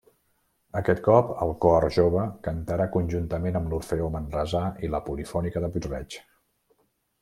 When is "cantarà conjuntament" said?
2.49-3.63